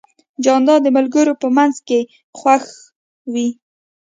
[0.43, 1.99] جانداد د ملګرو په منځ کې
[2.37, 2.65] خوښ
[3.33, 3.49] وي.